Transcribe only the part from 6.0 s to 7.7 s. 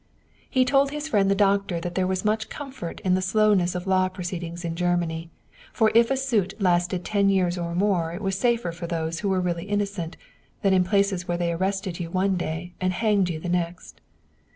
a suit lasted ten years